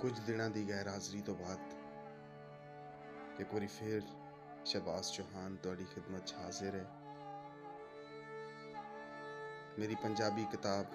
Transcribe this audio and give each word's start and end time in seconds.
ਕੁਝ 0.00 0.18
ਦਿਨਾਂ 0.20 0.50
ਦੀ 0.50 0.68
ਗੈਰ 0.68 0.88
ਹਾਜ਼ਰੀ 0.88 1.20
ਤੋਂ 1.20 1.34
ਬਾਅਦ 1.34 1.74
ਇੱਕ 3.40 3.54
ਵਾਰੀ 3.54 3.66
ਫੇਰ 3.66 4.02
ਸ਼ਬਾਸ 4.64 5.12
ਚੌਹਾਨ, 5.12 5.56
ਤੁਹਾਡੀ 5.56 5.84
ਖਿਦਮਤ 5.84 6.24
'ਚ 6.26 6.34
ਹਾਜ਼ਰ 6.34 6.74
ਹੈ। 6.74 6.86
ਮੇਰੀ 9.78 9.94
ਪੰਜਾਬੀ 9.94 10.44
ਕਿਤਾਬ 10.44 10.86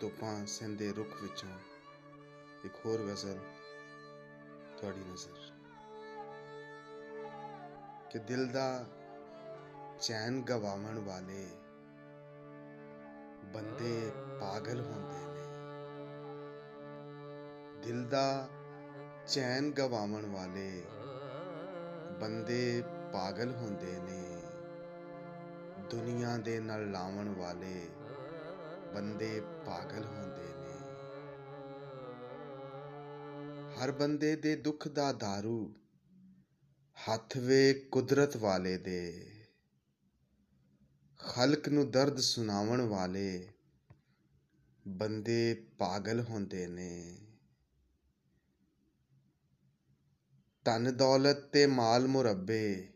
ਤੋਪਾਂ 0.00 0.46
ਸਿੰਦੇ 0.46 0.92
ਰੁੱਖ 0.92 1.22
ਵਿੱਚੋਂ 1.22 1.50
ਇੱਕ 2.64 2.86
ਹੋਰ 2.86 3.00
ਗਜ਼ਲ 3.00 3.38
ਤੁਹਾਡੀ 4.78 5.00
ਨਜ਼ਰ। 5.00 5.50
ਕਿ 8.10 8.18
ਦਿਲ 8.18 8.46
ਦਾ 8.46 8.84
ਚੈਨ 10.00 10.42
ਗਵਾਵਣ 10.42 10.98
ਵਾਲੇ 10.98 11.46
ਬੰਦੇ 13.44 14.12
ਪਾਗਲ 14.40 14.80
ਹੋਣ 14.80 15.01
ਦਿਲ 17.92 18.04
ਦਾ 18.04 18.48
ਚੈਨ 19.28 19.70
ਗਵਾਵਣ 19.70 20.26
ਵਾਲੇ 20.26 20.84
ਬੰਦੇ 22.20 22.82
ਪਾਗਲ 23.12 23.52
ਹੁੰਦੇ 23.52 23.98
ਨੇ। 23.98 24.42
ਦੁਨੀਆ 25.90 26.36
ਦੇ 26.36 26.60
ਨਾਲ 26.60 26.90
ਲਾਵਣ 26.90 27.28
ਵਾਲੇ 27.28 27.90
ਬੰਦੇ 28.94 29.40
ਪਾਗਲ 29.40 30.04
ਹੁੰਦੇ 30.04 30.44
ਨੇ। 30.44 30.78
ਹਰ 33.74 33.90
ਬੰਦੇ 33.90 34.36
ਦੇ 34.36 34.56
ਦੁੱਖ 34.56 34.88
ਦਾ 34.88 35.10
दारू 35.10 35.72
ਹੱਥ 37.08 37.36
ਵੇ 37.36 37.74
ਕੁਦਰਤ 37.74 38.36
ਵਾਲੇ 38.36 38.78
ਦੇ। 38.78 39.30
ਖਲਕ 41.18 41.68
ਨੂੰ 41.68 41.90
ਦਰਦ 41.90 42.18
ਸੁਣਾਵਣ 42.18 42.80
ਵਾਲੇ 42.80 43.48
ਬੰਦੇ 44.88 45.66
ਪਾਗਲ 45.78 46.20
ਹੁੰਦੇ 46.20 46.66
ਨੇ। 46.66 47.18
ਧਨ 50.64 50.96
ਦੌਲਤ 50.96 51.36
ਤੇ 51.36 51.66
ਮਾਲ 51.66 52.06
ਮੁਰੱਬੇ, 52.06 52.88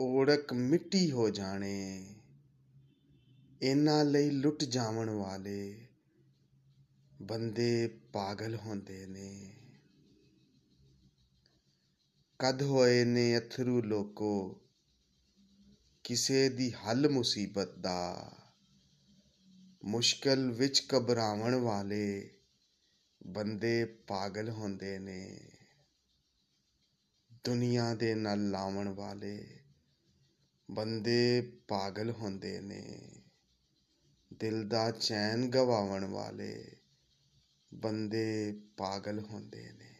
ਓੜਕ 0.00 0.52
ਮਿੱਟੀ 0.52 1.10
ਹੋ 1.10 1.30
ਜਾਣੇ। 1.30 2.14
ਇਹਨਾਂ 3.62 4.04
ਲਈ 4.04 4.30
ਲੁੱਟ 4.30 4.64
ਜਾਵਣ 4.64 5.10
ਵਾਲੇ 5.10 5.86
ਬੰਦੇ 7.22 7.98
ਪਾਗਲ 8.12 8.56
ਹੁੰਦੇ 8.56 9.06
ਨੇ। 9.06 9.56
ਕਦ 12.38 12.62
ਹੋਏ 12.62 13.04
ਨੇ 13.04 13.38
ਅਥਰੂ 13.38 13.82
ਲੋਕੋ, 13.82 14.60
ਕਿਸੇ 16.04 16.48
ਦੀ 16.48 16.72
ਹੱਲ 16.72 17.08
ਮੁਸੀਬਤ 17.08 17.78
ਦਾ। 17.78 18.32
ਮੁਸ਼ਕਲ 19.84 20.50
ਵਿੱਚ 20.50 20.86
ਘਬਰਾਵਣ 20.96 21.54
ਵਾਲੇ 21.54 22.30
ਬੰਦੇ 23.26 23.84
ਪਾਗਲ 23.84 24.50
ਹੁੰਦੇ 24.50 24.98
ਨੇ। 24.98 25.40
ਦੁਨੀਆ 27.44 27.94
ਦੇ 27.94 28.14
ਨਾਲ 28.14 28.50
ਲਾਵਣ 28.50 28.88
ਵਾਲੇ 28.88 29.60
ਬੰਦੇ 30.70 31.52
ਪਾਗਲ 31.68 32.10
ਹੁੰਦੇ 32.10 32.60
ਨੇ। 32.60 33.10
ਦਿਲ 34.34 34.68
ਦਾ 34.68 34.90
ਚੈਨ 34.90 35.50
ਗਵਾਵਣ 35.50 36.04
ਵਾਲੇ 36.04 36.76
ਬੰਦੇ 37.74 38.60
ਪਾਗਲ 38.76 39.20
ਹੁੰਦੇ 39.20 39.72
ਨੇ। 39.72 39.91